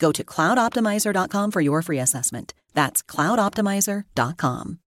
Go 0.00 0.10
to 0.12 0.24
cloudoptimizer.com 0.24 1.50
for 1.52 1.60
your 1.60 1.82
free 1.82 2.00
assessment. 2.00 2.54
That's 2.74 3.02
cloudoptimizer.com. 3.04 4.78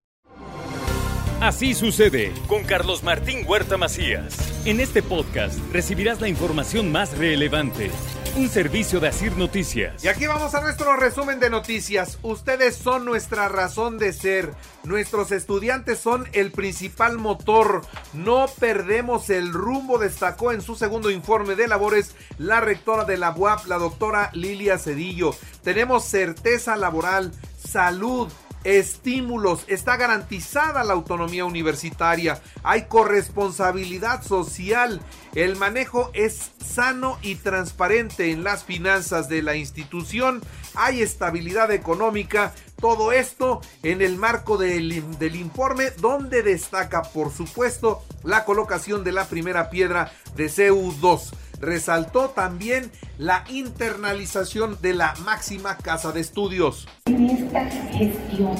Así 1.41 1.73
sucede 1.73 2.31
con 2.47 2.63
Carlos 2.63 3.03
Martín 3.03 3.45
Huerta 3.45 3.77
Macías. 3.77 4.52
En 4.65 4.79
este 4.79 5.03
podcast 5.03 5.59
recibirás 5.73 6.21
la 6.21 6.29
información 6.29 6.89
más 6.89 7.17
relevante. 7.17 7.91
Un 8.37 8.47
servicio 8.47 9.01
de 9.01 9.09
Asir 9.09 9.35
Noticias. 9.35 10.01
Y 10.05 10.07
aquí 10.07 10.25
vamos 10.25 10.55
a 10.55 10.61
nuestro 10.61 10.95
resumen 10.95 11.41
de 11.41 11.49
noticias. 11.49 12.17
Ustedes 12.21 12.77
son 12.77 13.03
nuestra 13.03 13.49
razón 13.49 13.97
de 13.97 14.13
ser. 14.13 14.53
Nuestros 14.85 15.33
estudiantes 15.33 15.99
son 15.99 16.29
el 16.31 16.53
principal 16.53 17.17
motor. 17.17 17.81
No 18.13 18.45
perdemos 18.57 19.29
el 19.29 19.51
rumbo, 19.51 19.97
destacó 19.97 20.53
en 20.53 20.61
su 20.61 20.75
segundo 20.75 21.11
informe 21.11 21.55
de 21.55 21.67
labores 21.67 22.15
la 22.37 22.61
rectora 22.61 23.03
de 23.03 23.17
la 23.17 23.31
UAP, 23.31 23.65
la 23.65 23.77
doctora 23.77 24.29
Lilia 24.33 24.77
Cedillo. 24.77 25.35
Tenemos 25.61 26.05
certeza 26.05 26.77
laboral, 26.77 27.33
salud, 27.57 28.31
estímulos, 28.63 29.65
está 29.67 29.97
garantizada 29.97 30.83
la 30.83 30.93
autonomía 30.93 31.45
universitaria, 31.45 32.41
hay 32.63 32.83
corresponsabilidad 32.83 34.23
social, 34.23 35.01
el 35.35 35.55
manejo 35.55 36.11
es 36.13 36.51
sano 36.63 37.17
y 37.21 37.35
transparente 37.35 38.31
en 38.31 38.43
las 38.43 38.63
finanzas 38.63 39.29
de 39.29 39.41
la 39.41 39.55
institución, 39.55 40.41
hay 40.75 41.01
estabilidad 41.01 41.71
económica, 41.71 42.53
todo 42.79 43.11
esto 43.11 43.61
en 43.83 44.01
el 44.01 44.17
marco 44.17 44.57
del, 44.57 45.17
del, 45.17 45.35
informe 45.35 45.91
donde 45.91 46.43
destaca 46.43 47.03
por 47.03 47.31
supuesto 47.31 48.03
la 48.23 48.43
colocación 48.43 49.03
de 49.03 49.13
la 49.13 49.25
primera 49.25 49.69
piedra 49.69 50.11
de 50.35 50.47
CU2 50.47 51.31
resaltó 51.63 52.29
también 52.29 52.91
la 53.17 53.43
internalización 53.49 54.77
de 54.81 54.93
la 54.93 55.13
máxima 55.23 55.77
casa 55.77 56.11
de 56.11 56.21
estudios. 56.21 56.87
En 57.05 57.29
esta 57.29 57.65
gestión, 57.65 58.55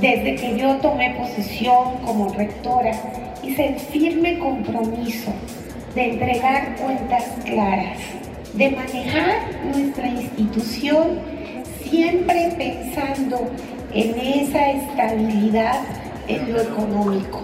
desde 0.00 0.36
que 0.36 0.58
yo 0.58 0.76
tomé 0.80 1.16
posesión 1.18 1.98
como 2.04 2.32
rectora, 2.34 2.92
hice 3.42 3.74
el 3.74 3.80
firme 3.80 4.38
compromiso 4.38 5.32
de 5.94 6.12
entregar 6.12 6.76
cuentas 6.76 7.24
claras, 7.44 7.98
de 8.54 8.70
manejar 8.70 9.64
nuestra 9.64 10.08
institución 10.08 11.20
siempre 11.88 12.54
pensando 12.58 13.50
en 13.92 14.18
esa 14.18 14.70
estabilidad 14.70 15.80
en 16.26 16.52
lo 16.52 16.60
económico 16.60 17.42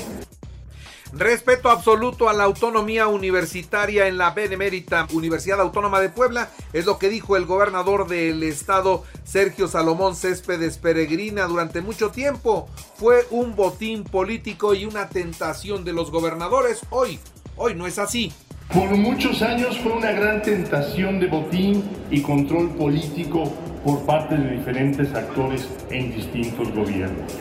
Respeto 1.17 1.71
absoluto 1.71 2.29
a 2.29 2.33
la 2.33 2.43
autonomía 2.43 3.07
universitaria 3.07 4.09
en 4.09 4.19
la 4.19 4.33
Benemérita 4.33 5.07
Universidad 5.13 5.61
Autónoma 5.61 6.01
de 6.01 6.09
Puebla, 6.09 6.49
es 6.73 6.87
lo 6.87 6.99
que 6.99 7.09
dijo 7.09 7.37
el 7.37 7.47
gobernador 7.47 8.09
del 8.09 8.43
estado, 8.43 9.05
Sergio 9.23 9.69
Salomón 9.69 10.17
Céspedes 10.17 10.77
Peregrina, 10.79 11.45
durante 11.47 11.83
mucho 11.83 12.11
tiempo. 12.11 12.69
Fue 12.97 13.29
un 13.31 13.55
botín 13.55 14.03
político 14.03 14.75
y 14.75 14.87
una 14.87 15.09
tentación 15.09 15.85
de 15.85 15.93
los 15.93 16.11
gobernadores. 16.11 16.81
Hoy, 16.91 17.21
hoy 17.55 17.77
no 17.77 17.87
es 17.87 18.01
así. 18.01 18.33
Por 18.73 18.91
muchos 18.97 19.41
años 19.43 19.79
fue 19.79 19.93
una 19.93 20.11
gran 20.11 20.43
tentación 20.43 21.21
de 21.21 21.29
botín 21.29 21.85
y 22.11 22.23
control 22.23 22.71
político 22.71 23.45
por 23.85 24.05
parte 24.05 24.37
de 24.37 24.57
diferentes 24.57 25.15
actores 25.15 25.69
en 25.91 26.13
distintos 26.13 26.73
gobiernos. 26.73 27.33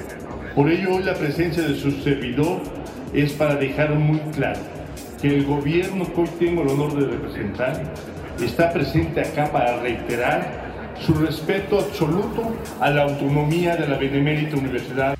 Por 0.54 0.70
ello 0.70 0.98
hoy 0.98 1.04
la 1.04 1.16
presencia 1.16 1.64
de 1.64 1.76
su 1.76 1.90
servidor 2.04 2.62
es 3.14 3.34
para 3.34 3.56
dejar 3.56 3.96
muy 3.96 4.20
claro 4.36 4.60
que 5.22 5.28
el 5.28 5.46
gobierno 5.46 6.06
que 6.14 6.22
hoy 6.22 6.30
tengo 6.40 6.64
el 6.64 6.70
honor 6.70 7.00
de 7.00 7.08
representar 7.08 7.82
está 8.44 8.74
presente 8.74 9.22
acá 9.22 9.52
para 9.52 9.78
reiterar 9.78 10.64
su 11.00 11.14
respeto 11.14 11.80
absoluto 11.80 12.56
a 12.80 12.90
la 12.90 13.04
autonomía 13.04 13.76
de 13.76 13.88
la 13.88 13.98
Benemérita 13.98 14.58
Universidad. 14.58 15.18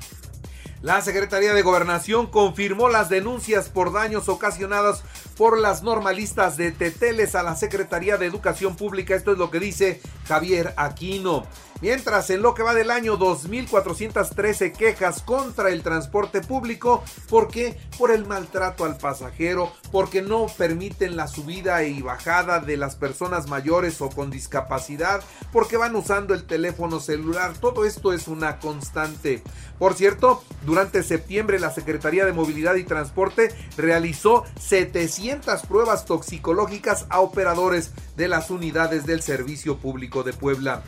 La 0.84 1.00
Secretaría 1.00 1.54
de 1.54 1.62
Gobernación 1.62 2.26
confirmó 2.26 2.90
las 2.90 3.08
denuncias 3.08 3.70
por 3.70 3.90
daños 3.90 4.28
ocasionados 4.28 5.02
por 5.34 5.58
las 5.58 5.82
normalistas 5.82 6.58
de 6.58 6.72
Teteles 6.72 7.34
a 7.34 7.42
la 7.42 7.56
Secretaría 7.56 8.18
de 8.18 8.26
Educación 8.26 8.76
Pública. 8.76 9.14
Esto 9.14 9.32
es 9.32 9.38
lo 9.38 9.50
que 9.50 9.60
dice 9.60 10.02
Javier 10.28 10.74
Aquino. 10.76 11.46
Mientras 11.80 12.30
en 12.30 12.40
lo 12.40 12.54
que 12.54 12.62
va 12.62 12.72
del 12.72 12.90
año 12.90 13.18
2.413 13.18 14.72
quejas 14.72 15.22
contra 15.22 15.70
el 15.70 15.82
transporte 15.82 16.40
público, 16.40 17.02
¿por 17.28 17.48
qué? 17.48 17.78
Por 17.98 18.10
el 18.10 18.26
maltrato 18.26 18.84
al 18.84 18.96
pasajero, 18.96 19.72
porque 19.90 20.22
no 20.22 20.46
permiten 20.46 21.16
la 21.16 21.28
subida 21.28 21.82
y 21.84 22.00
bajada 22.00 22.60
de 22.60 22.76
las 22.76 22.94
personas 22.94 23.48
mayores 23.48 24.00
o 24.00 24.08
con 24.08 24.30
discapacidad, 24.30 25.22
porque 25.52 25.76
van 25.76 25.96
usando 25.96 26.32
el 26.32 26.44
teléfono 26.44 27.00
celular, 27.00 27.52
todo 27.60 27.84
esto 27.84 28.12
es 28.12 28.28
una 28.28 28.60
constante. 28.60 29.42
Por 29.78 29.94
cierto, 29.94 30.42
durante 30.64 30.73
septiembre 31.02 31.58
la 31.58 31.70
Secretaría 31.70 32.24
de 32.24 32.32
Movilidad 32.32 32.74
y 32.76 32.84
Transporte 32.84 33.50
realizó 33.76 34.44
700 34.60 35.62
pruebas 35.66 36.04
toxicológicas 36.04 37.06
a 37.10 37.20
operadores 37.20 37.92
de 38.16 38.28
las 38.28 38.50
unidades 38.50 39.06
del 39.06 39.22
Servicio 39.22 39.78
Público 39.78 40.22
de 40.22 40.32
Puebla. 40.32 40.82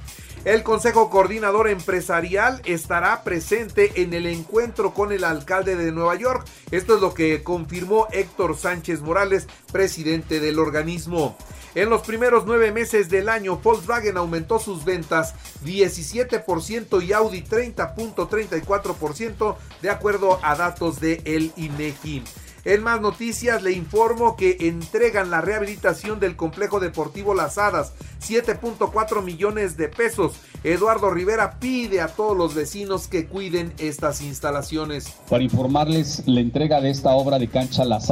El 0.45 0.63
Consejo 0.63 1.11
Coordinador 1.11 1.69
Empresarial 1.69 2.63
estará 2.65 3.25
presente 3.25 4.03
en 4.03 4.15
el 4.15 4.27
encuentro 4.27 4.95
con 4.95 5.11
el 5.11 5.25
alcalde 5.25 5.75
de 5.75 5.91
Nueva 5.91 6.15
York. 6.15 6.47
Esto 6.71 6.95
es 6.95 7.01
lo 7.01 7.15
que 7.15 7.43
confirmó 7.43 8.07
Héctor 8.13 8.57
Sánchez 8.57 9.01
Morales, 9.01 9.49
presidente 9.73 10.39
del 10.39 10.61
organismo. 10.61 11.37
En 11.77 11.89
los 11.91 12.01
primeros 12.01 12.45
nueve 12.47 12.73
meses 12.73 13.11
del 13.11 13.29
año, 13.29 13.61
Volkswagen 13.63 14.17
aumentó 14.17 14.59
sus 14.59 14.87
ventas 14.87 15.35
17% 15.63 17.07
y 17.07 17.13
Audi 17.13 17.43
30.34% 17.43 19.57
de 19.83 19.91
acuerdo 19.91 20.39
a 20.43 20.57
datos 20.57 21.01
de 21.01 21.21
el 21.27 21.53
INEGI. 21.55 22.23
En 22.65 22.83
más 22.83 23.03
noticias 23.03 23.63
le 23.63 23.73
informo 23.73 24.37
que 24.37 24.57
entregan 24.61 25.29
la 25.29 25.43
rehabilitación 25.43 26.19
del 26.19 26.35
complejo 26.35 26.81
deportivo 26.81 27.35
Las 27.35 27.59
Hadas, 27.59 27.93
7.4 28.27 29.23
millones 29.23 29.77
de 29.77 29.89
pesos. 29.89 30.33
Eduardo 30.65 31.11
Rivera 31.11 31.59
pide 31.61 32.01
a 32.01 32.09
todos 32.09 32.35
los 32.35 32.55
vecinos 32.55 33.07
que 33.07 33.27
cuiden 33.27 33.75
estas 33.77 34.23
instalaciones. 34.23 35.13
Para 35.29 35.45
informarles 35.45 36.23
la 36.25 36.41
entrega 36.41 36.81
de 36.81 36.89
esta 36.89 37.11
obra 37.11 37.39
de 37.39 37.49
cancha 37.49 37.85
Las 37.85 38.11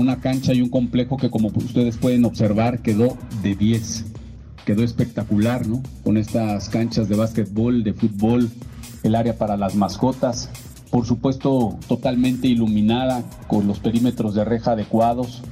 una 0.00 0.20
cancha 0.20 0.52
y 0.52 0.60
un 0.60 0.68
complejo 0.68 1.16
que 1.16 1.30
como 1.30 1.48
ustedes 1.48 1.96
pueden 1.96 2.24
observar 2.24 2.80
quedó 2.80 3.16
de 3.42 3.54
10. 3.54 4.04
Quedó 4.64 4.82
espectacular, 4.82 5.66
¿no? 5.66 5.82
Con 6.04 6.16
estas 6.16 6.68
canchas 6.68 7.08
de 7.08 7.16
básquetbol, 7.16 7.84
de 7.84 7.94
fútbol, 7.94 8.50
el 9.02 9.14
área 9.14 9.38
para 9.38 9.56
las 9.56 9.74
mascotas, 9.74 10.50
por 10.90 11.06
supuesto 11.06 11.78
totalmente 11.88 12.48
iluminada 12.48 13.22
con 13.46 13.66
los 13.66 13.78
perímetros 13.78 14.34
de 14.34 14.44
reja 14.44 14.72
adecuados. 14.72 15.42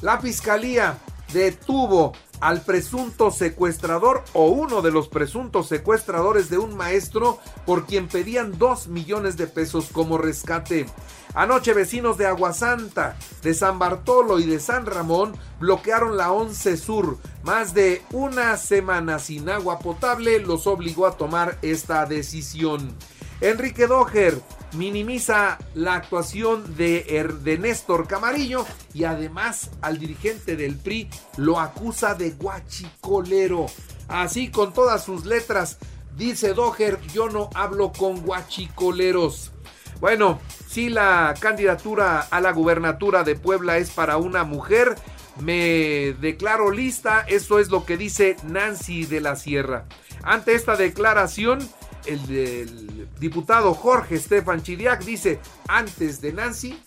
La 0.00 0.18
fiscalía 0.18 0.98
detuvo 1.32 2.12
al 2.40 2.62
presunto 2.62 3.30
secuestrador 3.30 4.24
o 4.32 4.48
uno 4.48 4.82
de 4.82 4.90
los 4.90 5.08
presuntos 5.08 5.68
secuestradores 5.68 6.50
de 6.50 6.58
un 6.58 6.76
maestro 6.76 7.38
por 7.64 7.86
quien 7.86 8.08
pedían 8.08 8.58
2 8.58 8.88
millones 8.88 9.36
de 9.36 9.46
pesos 9.46 9.88
como 9.92 10.18
rescate. 10.18 10.86
Anoche 11.34 11.74
vecinos 11.74 12.16
de 12.16 12.26
Aguasanta, 12.26 13.16
de 13.42 13.52
San 13.52 13.78
Bartolo 13.78 14.38
y 14.38 14.46
de 14.46 14.58
San 14.58 14.86
Ramón 14.86 15.34
bloquearon 15.60 16.16
la 16.16 16.32
11 16.32 16.76
Sur. 16.76 17.18
Más 17.42 17.74
de 17.74 18.02
una 18.10 18.56
semana 18.56 19.18
sin 19.18 19.48
agua 19.50 19.78
potable 19.78 20.38
los 20.40 20.66
obligó 20.66 21.06
a 21.06 21.16
tomar 21.16 21.58
esta 21.62 22.06
decisión. 22.06 22.96
Enrique 23.40 23.86
Doher 23.86 24.40
minimiza 24.72 25.58
la 25.74 25.94
actuación 25.94 26.76
de, 26.76 27.28
de 27.42 27.58
Néstor 27.58 28.06
Camarillo 28.06 28.66
y 28.94 29.04
además 29.04 29.70
al 29.80 29.98
dirigente 29.98 30.56
del 30.56 30.76
PRI 30.76 31.08
lo 31.36 31.60
acusa 31.60 32.14
de 32.14 32.30
guachicolero. 32.30 33.66
Así 34.08 34.50
con 34.50 34.72
todas 34.72 35.04
sus 35.04 35.26
letras, 35.26 35.78
dice 36.16 36.54
Doher, 36.54 37.00
yo 37.12 37.28
no 37.28 37.50
hablo 37.54 37.92
con 37.92 38.22
guachicoleros. 38.22 39.52
Bueno, 40.00 40.40
si 40.68 40.88
la 40.88 41.34
candidatura 41.40 42.20
a 42.20 42.40
la 42.40 42.52
gubernatura 42.52 43.24
de 43.24 43.34
Puebla 43.34 43.78
es 43.78 43.90
para 43.90 44.18
una 44.18 44.44
mujer, 44.44 44.94
me 45.40 46.14
declaro 46.20 46.70
lista, 46.70 47.24
eso 47.28 47.58
es 47.58 47.70
lo 47.70 47.84
que 47.84 47.96
dice 47.96 48.36
Nancy 48.44 49.06
de 49.06 49.20
la 49.20 49.36
Sierra. 49.36 49.86
Ante 50.22 50.54
esta 50.54 50.76
declaración, 50.76 51.66
el, 52.06 52.95
diputado 53.18 53.74
Jorge 53.74 54.16
Estefan 54.16 54.62
Chidiac 54.62 55.04
dice, 55.04 55.40
antes 55.68 56.20
de 56.20 56.32
Nancy 56.32 56.78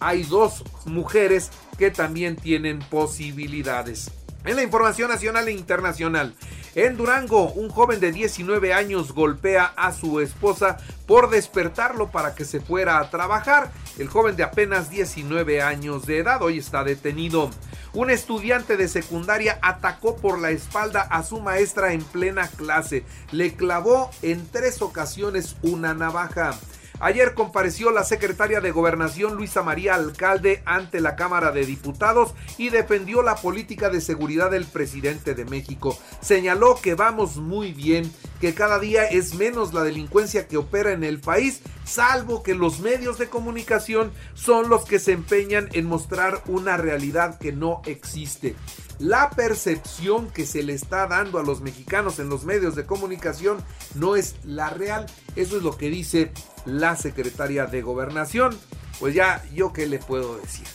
hay 0.00 0.22
dos 0.24 0.64
mujeres 0.86 1.50
que 1.78 1.90
también 1.90 2.36
tienen 2.36 2.78
posibilidades. 2.78 4.10
En 4.44 4.56
la 4.56 4.62
información 4.62 5.10
nacional 5.10 5.48
e 5.48 5.52
internacional, 5.52 6.34
en 6.74 6.96
Durango, 6.96 7.52
un 7.52 7.68
joven 7.68 8.00
de 8.00 8.10
19 8.10 8.74
años 8.74 9.12
golpea 9.12 9.72
a 9.76 9.92
su 9.92 10.20
esposa 10.20 10.76
por 11.06 11.30
despertarlo 11.30 12.10
para 12.10 12.34
que 12.34 12.44
se 12.44 12.60
fuera 12.60 12.98
a 12.98 13.10
trabajar. 13.10 13.70
El 13.96 14.08
joven 14.08 14.34
de 14.34 14.42
apenas 14.42 14.90
19 14.90 15.62
años 15.62 16.04
de 16.04 16.18
edad 16.18 16.42
hoy 16.42 16.58
está 16.58 16.82
detenido. 16.82 17.50
Un 17.94 18.10
estudiante 18.10 18.76
de 18.76 18.88
secundaria 18.88 19.60
atacó 19.62 20.16
por 20.16 20.40
la 20.40 20.50
espalda 20.50 21.02
a 21.02 21.22
su 21.22 21.40
maestra 21.40 21.92
en 21.92 22.02
plena 22.02 22.48
clase. 22.48 23.04
Le 23.30 23.54
clavó 23.54 24.10
en 24.20 24.48
tres 24.48 24.82
ocasiones 24.82 25.54
una 25.62 25.94
navaja. 25.94 26.58
Ayer 27.04 27.34
compareció 27.34 27.90
la 27.90 28.02
secretaria 28.02 28.62
de 28.62 28.70
Gobernación 28.70 29.34
Luisa 29.34 29.62
María 29.62 29.94
Alcalde 29.94 30.62
ante 30.64 31.02
la 31.02 31.16
Cámara 31.16 31.52
de 31.52 31.66
Diputados 31.66 32.32
y 32.56 32.70
defendió 32.70 33.22
la 33.22 33.36
política 33.36 33.90
de 33.90 34.00
seguridad 34.00 34.50
del 34.50 34.64
presidente 34.64 35.34
de 35.34 35.44
México. 35.44 35.98
Señaló 36.22 36.80
que 36.80 36.94
vamos 36.94 37.36
muy 37.36 37.74
bien, 37.74 38.10
que 38.40 38.54
cada 38.54 38.78
día 38.78 39.04
es 39.04 39.34
menos 39.34 39.74
la 39.74 39.82
delincuencia 39.82 40.48
que 40.48 40.56
opera 40.56 40.92
en 40.92 41.04
el 41.04 41.20
país, 41.20 41.60
salvo 41.84 42.42
que 42.42 42.54
los 42.54 42.80
medios 42.80 43.18
de 43.18 43.28
comunicación 43.28 44.10
son 44.32 44.70
los 44.70 44.86
que 44.86 44.98
se 44.98 45.12
empeñan 45.12 45.68
en 45.74 45.84
mostrar 45.84 46.42
una 46.46 46.78
realidad 46.78 47.38
que 47.38 47.52
no 47.52 47.82
existe 47.84 48.56
la 48.98 49.30
percepción 49.30 50.30
que 50.30 50.46
se 50.46 50.62
le 50.62 50.72
está 50.72 51.06
dando 51.06 51.38
a 51.38 51.42
los 51.42 51.60
mexicanos 51.60 52.18
en 52.18 52.28
los 52.28 52.44
medios 52.44 52.74
de 52.74 52.86
comunicación 52.86 53.58
no 53.94 54.16
es 54.16 54.36
la 54.44 54.70
real. 54.70 55.06
Eso 55.36 55.56
es 55.56 55.62
lo 55.62 55.76
que 55.76 55.90
dice 55.90 56.32
la 56.64 56.96
secretaria 56.96 57.66
de 57.66 57.82
gobernación. 57.82 58.56
Pues 59.00 59.14
ya, 59.14 59.44
¿yo 59.52 59.72
qué 59.72 59.86
le 59.86 59.98
puedo 59.98 60.36
decir? 60.36 60.66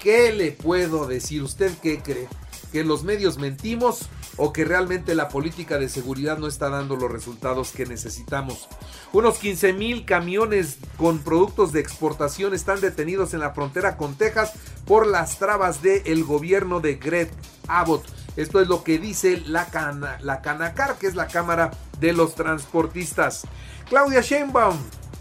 ¿Qué 0.00 0.32
le 0.32 0.52
puedo 0.52 1.06
decir? 1.06 1.42
¿Usted 1.42 1.72
qué 1.82 2.00
cree? 2.00 2.28
¿Que 2.72 2.84
los 2.84 3.04
medios 3.04 3.38
mentimos 3.38 4.08
o 4.36 4.52
que 4.52 4.64
realmente 4.64 5.14
la 5.14 5.28
política 5.28 5.78
de 5.78 5.88
seguridad 5.88 6.38
no 6.38 6.46
está 6.46 6.70
dando 6.70 6.96
los 6.96 7.10
resultados 7.10 7.72
que 7.72 7.86
necesitamos? 7.86 8.68
Unos 9.12 9.38
15 9.38 9.72
mil 9.74 10.04
camiones 10.04 10.78
con 10.96 11.18
productos 11.18 11.72
de 11.72 11.80
exportación 11.80 12.54
están 12.54 12.80
detenidos 12.80 13.34
en 13.34 13.40
la 13.40 13.52
frontera 13.52 13.96
con 13.96 14.14
Texas 14.16 14.52
por 14.86 15.06
las 15.06 15.38
trabas 15.38 15.82
del 15.82 16.24
gobierno 16.24 16.80
de 16.80 16.94
Greg 16.94 17.30
Abbott. 17.68 18.04
Esto 18.36 18.60
es 18.60 18.68
lo 18.68 18.82
que 18.82 18.98
dice 18.98 19.42
la, 19.46 19.68
la 20.20 20.40
Canacar, 20.40 20.96
que 20.98 21.06
es 21.06 21.14
la 21.14 21.26
Cámara 21.26 21.70
de 22.02 22.12
los 22.12 22.34
Transportistas. 22.34 23.44
Claudia 23.88 24.20
Sheinbaum 24.20 24.76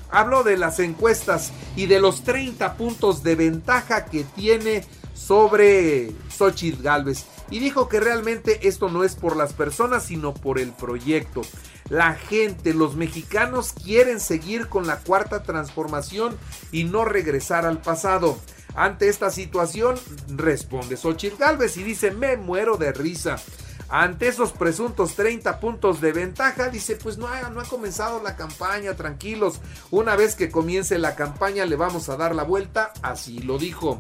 habló 0.09 0.43
de 0.43 0.57
las 0.57 0.79
encuestas 0.79 1.53
y 1.77 1.85
de 1.85 2.01
los 2.01 2.23
30 2.23 2.75
puntos 2.75 3.23
de 3.23 3.35
ventaja 3.35 4.05
que 4.05 4.25
tiene 4.25 4.83
sobre 5.13 6.11
Xochitl 6.35 6.81
Galvez 6.83 7.25
y 7.49 7.59
dijo 7.59 7.87
que 7.87 7.99
realmente 7.99 8.67
esto 8.67 8.89
no 8.89 9.03
es 9.03 9.15
por 9.15 9.35
las 9.35 9.53
personas 9.53 10.03
sino 10.03 10.33
por 10.33 10.59
el 10.59 10.71
proyecto. 10.71 11.41
La 11.89 12.15
gente, 12.15 12.73
los 12.73 12.95
mexicanos 12.95 13.73
quieren 13.73 14.19
seguir 14.19 14.67
con 14.67 14.87
la 14.87 14.97
cuarta 14.97 15.43
transformación 15.43 16.35
y 16.71 16.85
no 16.85 17.05
regresar 17.05 17.65
al 17.65 17.79
pasado. 17.79 18.37
Ante 18.73 19.09
esta 19.09 19.29
situación, 19.29 19.95
responde 20.29 20.97
Xochitl 20.97 21.37
Galvez 21.37 21.77
y 21.77 21.83
dice, 21.83 22.11
me 22.11 22.37
muero 22.37 22.77
de 22.77 22.91
risa. 22.93 23.35
Ante 23.93 24.29
esos 24.29 24.53
presuntos 24.53 25.15
30 25.15 25.59
puntos 25.59 25.99
de 25.99 26.13
ventaja, 26.13 26.69
dice, 26.69 26.95
pues 26.95 27.17
no 27.17 27.27
ha, 27.27 27.49
no 27.49 27.59
ha 27.59 27.65
comenzado 27.65 28.23
la 28.23 28.37
campaña, 28.37 28.95
tranquilos. 28.95 29.59
Una 29.89 30.15
vez 30.15 30.35
que 30.35 30.49
comience 30.49 30.97
la 30.97 31.15
campaña 31.15 31.65
le 31.65 31.75
vamos 31.75 32.07
a 32.07 32.15
dar 32.15 32.33
la 32.33 32.43
vuelta, 32.43 32.93
así 33.01 33.39
lo 33.39 33.57
dijo. 33.57 33.99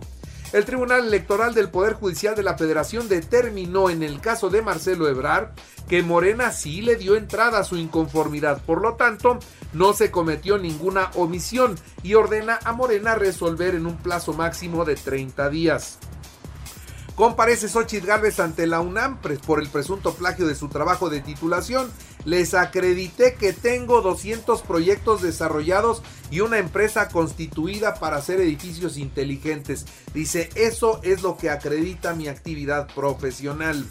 El 0.53 0.63
Tribunal 0.63 1.07
Electoral 1.07 1.53
del 1.53 1.69
Poder 1.69 1.93
Judicial 1.95 2.35
de 2.35 2.43
la 2.43 2.57
Federación 2.57 3.09
determinó 3.09 3.89
en 3.89 4.01
el 4.01 4.21
caso 4.21 4.49
de 4.49 4.61
Marcelo 4.61 5.09
Ebrar 5.09 5.53
que 5.89 6.03
Morena 6.03 6.53
sí 6.53 6.81
le 6.81 6.95
dio 6.95 7.17
entrada 7.17 7.59
a 7.59 7.63
su 7.65 7.75
inconformidad, 7.75 8.61
por 8.63 8.81
lo 8.81 8.93
tanto, 8.93 9.39
no 9.73 9.91
se 9.91 10.09
cometió 10.09 10.57
ninguna 10.57 11.11
omisión 11.15 11.75
y 12.01 12.13
ordena 12.13 12.59
a 12.63 12.71
Morena 12.71 13.15
resolver 13.15 13.75
en 13.75 13.85
un 13.85 13.97
plazo 13.97 14.31
máximo 14.31 14.85
de 14.85 14.95
30 14.95 15.49
días. 15.49 15.99
Comparece 17.21 17.69
Xochitl 17.69 18.07
Gálvez 18.07 18.39
ante 18.39 18.65
la 18.65 18.81
UNAM 18.81 19.19
por 19.45 19.61
el 19.61 19.69
presunto 19.69 20.15
plagio 20.15 20.47
de 20.47 20.55
su 20.55 20.69
trabajo 20.69 21.11
de 21.11 21.21
titulación. 21.21 21.91
Les 22.25 22.55
acredité 22.55 23.35
que 23.35 23.53
tengo 23.53 24.01
200 24.01 24.63
proyectos 24.63 25.21
desarrollados 25.21 26.01
y 26.31 26.39
una 26.39 26.57
empresa 26.57 27.09
constituida 27.09 27.93
para 27.93 28.17
hacer 28.17 28.41
edificios 28.41 28.97
inteligentes. 28.97 29.85
Dice, 30.15 30.49
eso 30.55 30.99
es 31.03 31.21
lo 31.21 31.37
que 31.37 31.51
acredita 31.51 32.15
mi 32.15 32.27
actividad 32.27 32.87
profesional. 32.95 33.85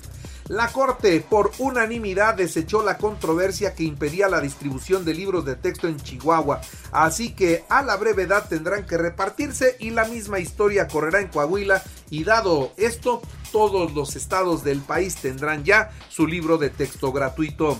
La 0.50 0.72
Corte 0.72 1.20
por 1.20 1.52
unanimidad 1.58 2.34
desechó 2.34 2.82
la 2.82 2.98
controversia 2.98 3.72
que 3.72 3.84
impedía 3.84 4.28
la 4.28 4.40
distribución 4.40 5.04
de 5.04 5.14
libros 5.14 5.44
de 5.44 5.54
texto 5.54 5.86
en 5.86 5.96
Chihuahua, 5.96 6.60
así 6.90 7.30
que 7.34 7.62
a 7.68 7.82
la 7.82 7.96
brevedad 7.96 8.48
tendrán 8.48 8.84
que 8.84 8.98
repartirse 8.98 9.76
y 9.78 9.90
la 9.90 10.06
misma 10.06 10.40
historia 10.40 10.88
correrá 10.88 11.20
en 11.20 11.28
Coahuila 11.28 11.84
y 12.10 12.24
dado 12.24 12.72
esto, 12.78 13.22
todos 13.52 13.94
los 13.94 14.16
estados 14.16 14.64
del 14.64 14.80
país 14.80 15.14
tendrán 15.14 15.62
ya 15.62 15.92
su 16.08 16.26
libro 16.26 16.58
de 16.58 16.70
texto 16.70 17.12
gratuito. 17.12 17.78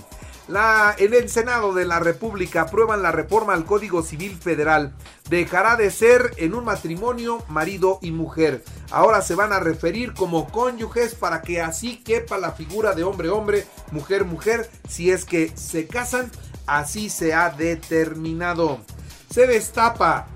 La, 0.51 0.97
en 0.99 1.15
el 1.15 1.29
Senado 1.29 1.73
de 1.75 1.85
la 1.85 2.01
República 2.01 2.63
aprueban 2.63 3.03
la 3.03 3.13
reforma 3.13 3.55
al 3.55 3.65
Código 3.65 4.03
Civil 4.03 4.37
Federal. 4.37 4.93
Dejará 5.29 5.77
de 5.77 5.93
ser 5.93 6.33
en 6.39 6.57
un 6.57 6.65
matrimonio 6.65 7.45
marido 7.49 8.01
y 8.03 8.11
mujer. 8.11 8.65
Ahora 8.91 9.23
se 9.23 9.37
van 9.37 9.53
a 9.53 9.61
referir 9.61 10.13
como 10.13 10.51
cónyuges 10.51 11.15
para 11.15 11.41
que 11.43 11.61
así 11.61 11.99
quepa 11.99 12.37
la 12.37 12.51
figura 12.51 12.97
de 12.97 13.05
hombre-hombre, 13.05 13.65
mujer-mujer, 13.93 14.69
si 14.89 15.13
es 15.13 15.25
que 15.25 15.53
se 15.57 15.87
casan. 15.87 16.33
Así 16.67 17.11
se 17.11 17.33
ha 17.33 17.51
determinado. 17.51 18.81
Se 19.33 19.47
destapa 19.47 20.27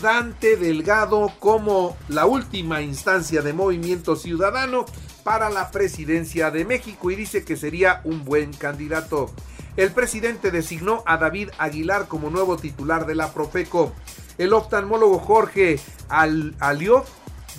Dante 0.00 0.56
Delgado 0.56 1.30
como 1.38 1.94
la 2.08 2.24
última 2.24 2.80
instancia 2.80 3.42
de 3.42 3.52
movimiento 3.52 4.16
ciudadano 4.16 4.86
para 5.24 5.50
la 5.50 5.70
presidencia 5.70 6.50
de 6.50 6.64
México 6.64 7.10
y 7.10 7.16
dice 7.16 7.44
que 7.44 7.58
sería 7.58 8.00
un 8.04 8.24
buen 8.24 8.54
candidato. 8.54 9.30
El 9.78 9.92
presidente 9.92 10.50
designó 10.50 11.04
a 11.06 11.18
David 11.18 11.50
Aguilar 11.56 12.08
como 12.08 12.30
nuevo 12.30 12.56
titular 12.56 13.06
de 13.06 13.14
la 13.14 13.32
Profeco. 13.32 13.92
El 14.36 14.52
oftalmólogo 14.52 15.20
Jorge 15.20 15.78
Alió 16.08 17.04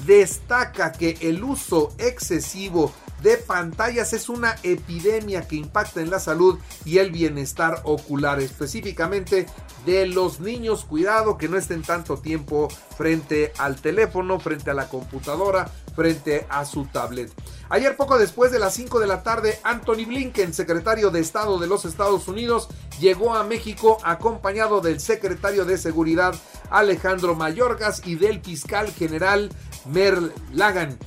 destaca 0.06 0.92
que 0.92 1.18
el 1.22 1.42
uso 1.46 1.94
excesivo 1.98 2.92
de 3.22 3.38
pantallas 3.38 4.12
es 4.12 4.28
una 4.28 4.58
epidemia 4.64 5.48
que 5.48 5.56
impacta 5.56 6.02
en 6.02 6.10
la 6.10 6.20
salud 6.20 6.60
y 6.84 6.98
el 6.98 7.12
bienestar 7.12 7.80
ocular, 7.86 8.42
específicamente 8.42 9.46
de 9.86 10.06
los 10.06 10.42
niños. 10.42 10.84
Cuidado 10.84 11.38
que 11.38 11.48
no 11.48 11.56
estén 11.56 11.84
tanto 11.84 12.18
tiempo 12.18 12.68
frente 12.98 13.54
al 13.58 13.78
teléfono, 13.78 14.42
frente 14.42 14.72
a 14.72 14.74
la 14.74 14.90
computadora, 14.90 15.72
frente 16.00 16.48
a 16.50 16.64
su 16.64 16.86
tablet. 16.86 17.30
Ayer 17.68 17.98
poco 17.98 18.18
después 18.18 18.54
de 18.54 18.60
las 18.60 18.74
5 18.74 19.02
de 19.02 19.08
la 19.08 19.22
tarde, 19.22 19.60
Anthony 19.64 20.06
Blinken, 20.08 20.54
secretario 20.54 21.12
de 21.12 21.20
Estado 21.20 21.60
de 21.60 21.68
los 21.68 21.84
Estados 21.84 22.30
Unidos, 22.30 22.70
llegó 23.02 23.36
a 23.36 23.44
México 23.44 23.98
acompañado 24.06 24.80
del 24.80 25.02
secretario 25.02 25.66
de 25.66 25.78
Seguridad 25.78 26.34
Alejandro 26.70 27.36
Mayorgas 27.36 28.02
y 28.06 28.16
del 28.16 28.40
fiscal 28.40 28.90
general 28.94 29.50
Merl 29.92 30.32
Lagan. 30.54 30.98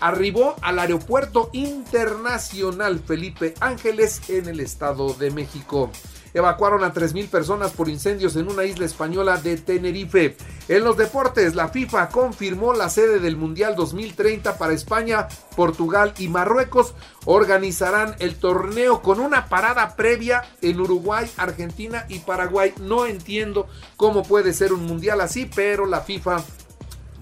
Arribó 0.00 0.56
al 0.62 0.80
aeropuerto 0.80 1.48
internacional 1.52 2.98
Felipe 2.98 3.54
Ángeles 3.60 4.28
en 4.30 4.48
el 4.48 4.58
Estado 4.58 5.14
de 5.14 5.30
México 5.30 5.92
evacuaron 6.34 6.84
a 6.84 6.92
3.000 6.92 7.28
personas 7.28 7.72
por 7.72 7.88
incendios 7.88 8.36
en 8.36 8.48
una 8.48 8.64
isla 8.64 8.86
española 8.86 9.36
de 9.38 9.56
Tenerife. 9.56 10.36
En 10.70 10.84
los 10.84 10.96
deportes, 10.96 11.56
la 11.56 11.68
FIFA 11.68 12.10
confirmó 12.10 12.72
la 12.74 12.88
sede 12.90 13.18
del 13.18 13.36
Mundial 13.36 13.74
2030 13.74 14.56
para 14.56 14.72
España, 14.72 15.26
Portugal 15.56 16.14
y 16.16 16.28
Marruecos. 16.28 16.94
Organizarán 17.24 18.14
el 18.20 18.36
torneo 18.36 19.02
con 19.02 19.18
una 19.18 19.48
parada 19.48 19.96
previa 19.96 20.44
en 20.62 20.80
Uruguay, 20.80 21.28
Argentina 21.38 22.06
y 22.08 22.20
Paraguay. 22.20 22.72
No 22.80 23.06
entiendo 23.06 23.66
cómo 23.96 24.22
puede 24.22 24.52
ser 24.52 24.72
un 24.72 24.84
mundial 24.84 25.20
así, 25.20 25.50
pero 25.52 25.86
la 25.86 26.02
FIFA 26.02 26.44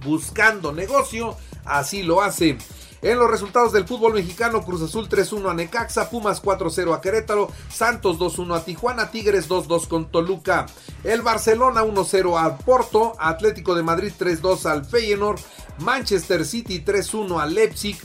buscando 0.05 0.71
negocio, 0.71 1.35
así 1.65 2.03
lo 2.03 2.21
hace. 2.21 2.59
En 3.01 3.19
los 3.19 3.31
resultados 3.31 3.73
del 3.73 3.87
fútbol 3.87 4.15
mexicano, 4.15 4.65
Cruz 4.65 4.83
Azul 4.83 5.09
3-1 5.09 5.51
a 5.51 5.55
Necaxa, 5.55 6.11
Pumas 6.11 6.43
4-0 6.43 6.95
a 6.95 7.01
Querétaro, 7.01 7.49
Santos 7.71 8.19
2-1 8.19 8.57
a 8.57 8.65
Tijuana, 8.65 9.11
Tigres 9.13 9.49
2-2 9.49 9.87
con 9.87 10.11
Toluca. 10.11 10.67
El 11.05 11.23
Barcelona 11.23 11.85
1-0 11.85 12.37
a 12.37 12.59
Porto, 12.59 13.15
Atlético 13.21 13.77
de 13.77 13.85
Madrid 13.85 14.13
3-2 14.19 14.67
al 14.67 14.85
Feyenoord, 14.85 15.39
Manchester 15.79 16.45
City 16.45 16.83
3-1 16.85 17.41
a 17.41 17.47
Leipzig, 17.47 17.97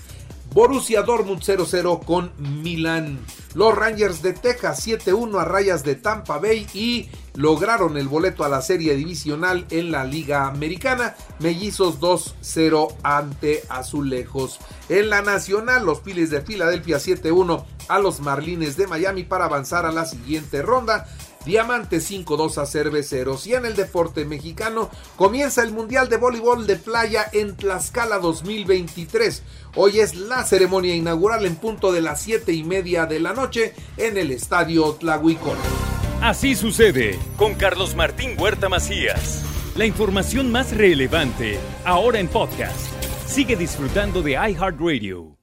Borussia 0.53 1.01
Dortmund 1.01 1.41
0-0 1.41 2.05
con 2.05 2.31
Milán. 2.37 3.19
Los 3.55 3.75
Rangers 3.75 4.21
de 4.21 4.33
Texas 4.33 4.85
7-1 4.85 5.41
a 5.41 5.45
rayas 5.45 5.83
de 5.83 5.95
Tampa 5.95 6.37
Bay 6.37 6.67
y 6.75 7.09
lograron 7.33 7.97
el 7.97 8.07
boleto 8.07 8.43
a 8.43 8.49
la 8.49 8.61
serie 8.61 8.95
divisional 8.95 9.65
en 9.71 9.91
la 9.91 10.05
Liga 10.05 10.45
Americana. 10.45 11.15
Mellizos 11.39 11.99
2-0 11.99 12.95
ante 13.01 13.63
Azulejos. 13.67 14.59
En 14.89 15.09
la 15.09 15.23
Nacional, 15.23 15.85
los 15.87 16.01
Phillies 16.01 16.29
de 16.29 16.41
Filadelfia 16.41 16.97
7-1 16.97 17.65
a 17.87 17.97
los 17.97 18.19
Marlines 18.19 18.77
de 18.77 18.85
Miami 18.85 19.23
para 19.23 19.45
avanzar 19.45 19.87
a 19.87 19.91
la 19.91 20.05
siguiente 20.05 20.61
ronda. 20.61 21.07
Diamante 21.45 21.97
5-2 21.97 22.57
a 22.57 22.65
Cerveceros. 22.65 23.45
Y 23.47 23.53
en 23.53 23.65
el 23.65 23.75
deporte 23.75 24.25
mexicano 24.25 24.89
comienza 25.15 25.63
el 25.63 25.71
Mundial 25.71 26.09
de 26.09 26.17
Voleibol 26.17 26.67
de 26.67 26.75
Playa 26.75 27.25
en 27.31 27.55
Tlaxcala 27.55 28.19
2023. 28.19 29.43
Hoy 29.75 29.99
es 29.99 30.15
la 30.15 30.45
ceremonia 30.45 30.95
inaugural 30.95 31.45
en 31.45 31.55
punto 31.55 31.91
de 31.91 32.01
las 32.01 32.21
7 32.21 32.53
y 32.53 32.63
media 32.63 33.05
de 33.05 33.19
la 33.19 33.33
noche 33.33 33.73
en 33.97 34.17
el 34.17 34.31
Estadio 34.31 34.93
Tlahuicón. 34.93 35.57
Así 36.21 36.55
sucede 36.55 37.19
con 37.37 37.55
Carlos 37.55 37.95
Martín 37.95 38.39
Huerta 38.39 38.69
Macías. 38.69 39.43
La 39.75 39.85
información 39.85 40.51
más 40.51 40.71
relevante 40.75 41.59
ahora 41.83 42.19
en 42.19 42.27
podcast. 42.27 42.87
Sigue 43.25 43.55
disfrutando 43.55 44.21
de 44.21 44.33
iHeartRadio. 44.33 45.42